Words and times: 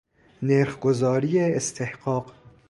نرخگذاری 0.41 1.39
استحقاق 1.53 2.33